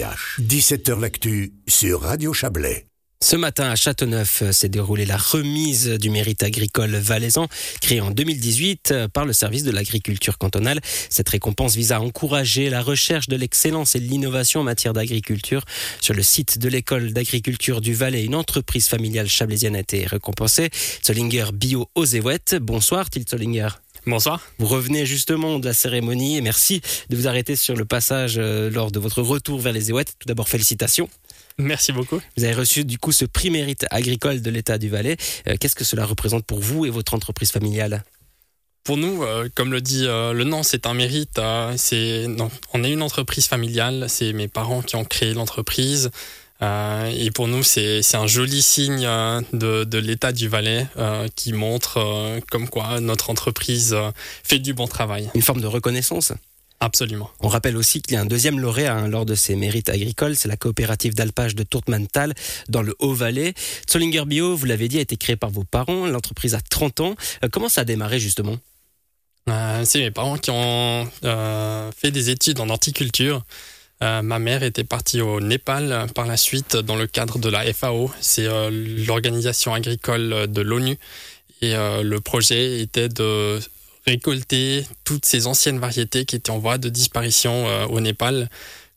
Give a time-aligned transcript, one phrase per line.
[0.00, 2.86] 17h L'actu sur Radio Chablais.
[3.22, 7.48] Ce matin à Châteauneuf euh, s'est déroulée la remise du mérite agricole valaisan,
[7.82, 10.80] créé en 2018 euh, par le service de l'agriculture cantonale.
[11.10, 15.66] Cette récompense vise à encourager la recherche de l'excellence et de l'innovation en matière d'agriculture.
[16.00, 20.70] Sur le site de l'école d'agriculture du Valais, une entreprise familiale chablaisienne a été récompensée.
[21.04, 22.58] Zollinger Bio Ozewet.
[22.58, 23.34] Bonsoir Tilt.
[24.06, 24.40] Bonsoir.
[24.58, 26.80] Vous revenez justement de la cérémonie et merci
[27.10, 30.14] de vous arrêter sur le passage euh, lors de votre retour vers les Éouettes.
[30.18, 31.08] Tout d'abord, félicitations.
[31.58, 32.18] Merci beaucoup.
[32.36, 35.18] Vous avez reçu du coup ce prix mérite agricole de l'État du Valais.
[35.48, 38.02] Euh, qu'est-ce que cela représente pour vous et votre entreprise familiale?
[38.84, 41.38] Pour nous, euh, comme le dit le nom, c'est un mérite.
[41.76, 42.26] c'est,
[42.72, 44.06] on est une entreprise familiale.
[44.08, 46.10] C'est mes parents qui ont créé l'entreprise.
[46.62, 51.28] Euh, et pour nous, c'est un joli signe euh, de, de l'état du Valais euh,
[51.34, 53.96] qui montre comme quoi notre entreprise
[54.42, 55.30] fait du bon travail.
[55.34, 56.32] Une forme de reconnaissance
[56.82, 57.30] Absolument.
[57.40, 60.34] On rappelle aussi qu'il y a un deuxième lauréat hein, lors de ces mérites agricoles,
[60.34, 62.32] c'est la coopérative d'alpage de Tourtemantal
[62.70, 63.52] dans le Haut-Valais.
[63.90, 66.06] Zollinger Bio, vous l'avez dit, a été créé par vos parents.
[66.06, 67.14] L'entreprise a 30 ans.
[67.52, 68.56] comment ça a démarré justement?
[69.84, 73.44] C'est mes parents qui ont fait des études en horticulture.
[74.02, 77.70] Euh, ma mère était partie au Népal par la suite dans le cadre de la
[77.72, 78.70] FAO, c'est euh,
[79.06, 80.96] l'organisation agricole de l'ONU.
[81.60, 83.60] Et euh, le projet était de
[84.06, 88.48] récolter toutes ces anciennes variétés qui étaient en voie de disparition au Népal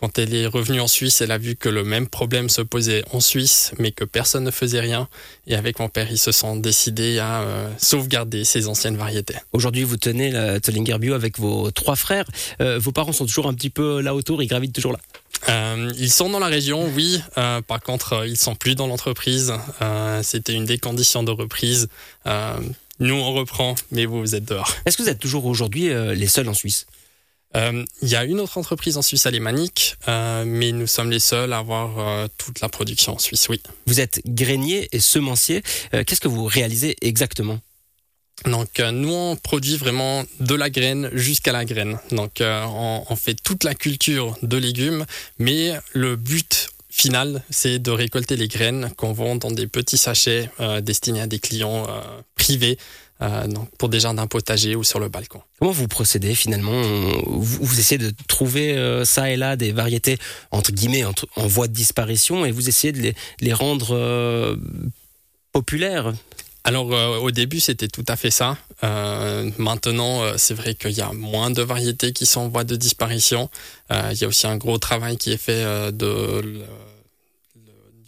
[0.00, 3.02] quand elle est revenue en Suisse, elle a vu que le même problème se posait
[3.12, 5.08] en Suisse, mais que personne ne faisait rien.
[5.48, 9.34] Et avec mon père, ils se sont décidés à euh, sauvegarder ces anciennes variétés.
[9.52, 12.26] Aujourd'hui, vous tenez la Tollinger Bio avec vos trois frères.
[12.60, 15.00] Euh, vos parents sont toujours un petit peu là autour, ils gravitent toujours là
[15.48, 17.22] euh, ils sont dans la région, oui.
[17.34, 19.52] par contre, ils sont plus dans l'entreprise.
[20.22, 21.88] C'était une des conditions de reprise.
[22.98, 24.74] nous, on reprend, mais vous, vous êtes dehors.
[24.84, 26.86] Est-ce que vous êtes toujours aujourd'hui les seuls en Suisse?
[27.56, 31.18] Euh, il y a une autre entreprise en Suisse alémanique, euh, mais nous sommes les
[31.18, 33.60] seuls à avoir euh, toute la production en Suisse, oui.
[33.86, 35.62] Vous êtes grainier et semencier.
[35.90, 37.58] Qu'est-ce que vous réalisez exactement?
[38.44, 41.98] Donc nous on produit vraiment de la graine jusqu'à la graine.
[42.12, 45.06] Donc on, on, fait toute la culture de légumes,
[45.40, 50.50] mais le but final c'est de récolter les graines qu'on vend dans des petits sachets
[50.82, 51.88] destinés à des clients
[52.36, 52.78] privés
[53.20, 55.40] donc pour des jardins potagers ou sur le balcon.
[55.58, 56.80] Comment vous procédez finalement?
[57.26, 60.18] Vous, essayez de trouver euh, ça et là des variétés
[60.52, 64.56] entre guillemets en voie de disparition et vous essayez de les, rendre euh,
[65.52, 66.12] populaires?
[66.64, 66.90] Alors
[67.22, 68.58] au début c'était tout à fait ça.
[68.82, 73.48] maintenant c'est vrai qu'il y a moins de variétés qui sont en voie de disparition.
[73.90, 76.62] il y a aussi un gros travail qui est fait de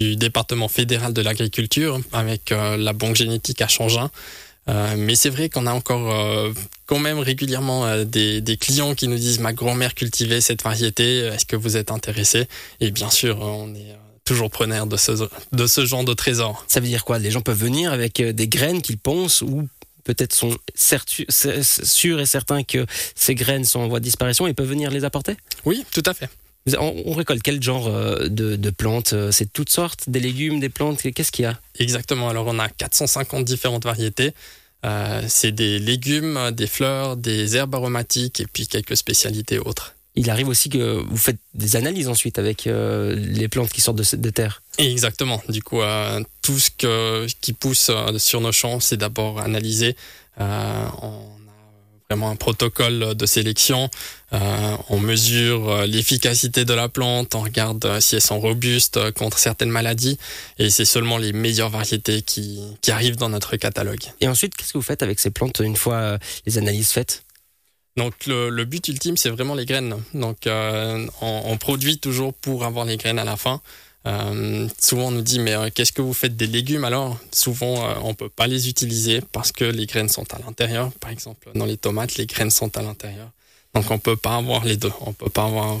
[0.00, 4.08] du département fédéral de l'agriculture avec la banque génétique à Changin euh,
[4.66, 6.52] mais c'est vrai qu'on a encore euh,
[6.86, 11.18] quand même régulièrement euh, des, des, clients qui nous disent ma grand-mère cultivait cette variété,
[11.18, 12.48] est-ce que vous êtes intéressé?
[12.80, 15.12] Et bien sûr, on est toujours preneur de ce,
[15.52, 16.64] de ce genre de trésor.
[16.66, 17.18] Ça veut dire quoi?
[17.18, 19.68] Les gens peuvent venir avec des graines qu'ils pensent ou
[20.06, 24.68] peut-être sont sûrs et certains que ces graines sont en voie de disparition et peuvent
[24.68, 25.36] venir les apporter?
[25.64, 26.28] Oui, tout à fait.
[26.78, 31.00] On, récolte quel genre euh, de, plantes euh, C'est toutes sortes, des légumes, des plantes
[31.00, 31.60] Qu'est-ce qu'il y a?
[31.78, 32.28] Exactement.
[32.28, 34.32] Alors on a 450 différentes variétés.
[34.84, 39.94] Euh, c'est des légumes, des fleurs, des herbes aromatiques et puis quelques spécialités autres.
[40.16, 44.16] Il arrive aussi que vous faites des analyses ensuite avec les plantes qui sortent de,
[44.16, 44.62] de terre.
[44.78, 45.42] Exactement.
[45.50, 45.80] Du coup,
[46.40, 49.94] tout ce qui pousse sur nos champs, c'est d'abord analysé.
[50.38, 51.35] en
[52.10, 53.90] vraiment un protocole de sélection.
[54.32, 59.12] Euh, on mesure euh, l'efficacité de la plante, on regarde euh, si elles sont robustes
[59.12, 60.18] contre certaines maladies,
[60.58, 64.02] et c'est seulement les meilleures variétés qui, qui arrivent dans notre catalogue.
[64.20, 67.24] Et ensuite, qu'est-ce que vous faites avec ces plantes une fois les analyses faites?
[67.96, 69.96] Donc le, le, but ultime, c'est vraiment les graines.
[70.12, 73.62] Donc on, on, produit toujours pour avoir les graines à la fin.
[74.06, 76.84] Euh, souvent on nous dit mais euh, qu'est-ce que vous faites des légumes?
[76.84, 80.92] Alors Souvent euh, on peut pas les utiliser parce que les graines sont à l'intérieur.
[81.00, 83.30] Par exemple dans les tomates les graines sont à l'intérieur.
[83.74, 84.92] Donc on peut pas avoir les deux.
[85.00, 85.80] On peut pas avoir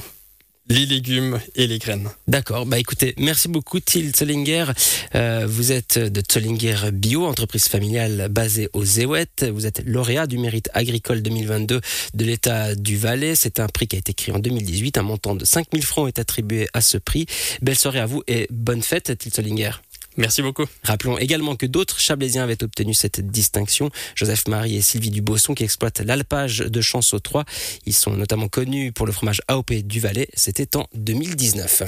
[0.68, 2.08] les légumes et les graines.
[2.26, 2.66] D'accord.
[2.66, 4.66] Bah écoutez, merci beaucoup Till Zollinger.
[5.14, 9.46] Euh, vous êtes de Zollinger Bio, entreprise familiale basée aux Zéouettes.
[9.50, 11.80] Vous êtes lauréat du mérite agricole 2022
[12.14, 13.34] de l'État du Valais.
[13.34, 14.98] C'est un prix qui a été créé en 2018.
[14.98, 17.26] Un montant de 5000 francs est attribué à ce prix.
[17.62, 19.72] Belle soirée à vous et bonne fête Till Zollinger.
[20.16, 20.64] Merci beaucoup.
[20.82, 23.90] Rappelons également que d'autres Chablaisiens avaient obtenu cette distinction.
[24.14, 27.44] Joseph Marie et Sylvie Dubosson qui exploitent l'alpage de Chanceau 3.
[27.86, 30.28] Ils sont notamment connus pour le fromage AOP du Valais.
[30.34, 31.82] C'était en 2019.